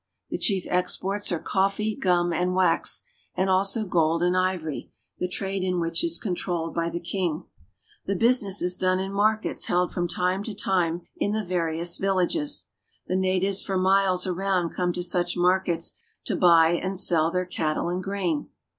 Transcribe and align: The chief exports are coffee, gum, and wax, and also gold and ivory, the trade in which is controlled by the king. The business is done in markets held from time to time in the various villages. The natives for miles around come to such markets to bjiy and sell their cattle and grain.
The 0.31 0.39
chief 0.39 0.65
exports 0.67 1.31
are 1.31 1.37
coffee, 1.37 1.95
gum, 1.95 2.33
and 2.33 2.55
wax, 2.55 3.03
and 3.35 3.51
also 3.51 3.85
gold 3.85 4.23
and 4.23 4.35
ivory, 4.35 4.89
the 5.19 5.27
trade 5.27 5.63
in 5.63 5.79
which 5.79 6.03
is 6.03 6.17
controlled 6.17 6.73
by 6.73 6.89
the 6.89 6.99
king. 6.99 7.43
The 8.07 8.15
business 8.15 8.63
is 8.63 8.75
done 8.75 8.99
in 8.99 9.13
markets 9.13 9.67
held 9.67 9.91
from 9.91 10.07
time 10.07 10.41
to 10.45 10.55
time 10.55 11.03
in 11.17 11.33
the 11.33 11.45
various 11.45 11.99
villages. 11.99 12.65
The 13.05 13.15
natives 13.15 13.61
for 13.61 13.77
miles 13.77 14.25
around 14.25 14.71
come 14.71 14.91
to 14.93 15.03
such 15.03 15.37
markets 15.37 15.93
to 16.25 16.35
bjiy 16.35 16.83
and 16.83 16.97
sell 16.97 17.29
their 17.29 17.45
cattle 17.45 17.87
and 17.87 18.01
grain. 18.01 18.49